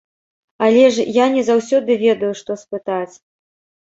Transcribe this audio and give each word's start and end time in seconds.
Але 0.67 0.85
ж 0.95 1.03
я 1.17 1.27
не 1.35 1.43
заўсёды 1.49 1.97
ведаю, 2.05 2.31
што 2.39 2.57
спытаць. 2.63 3.13